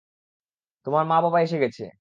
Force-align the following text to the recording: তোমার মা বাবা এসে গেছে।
তোমার 0.87 1.03
মা 1.05 1.17
বাবা 1.23 1.39
এসে 1.41 1.57
গেছে। 1.63 1.83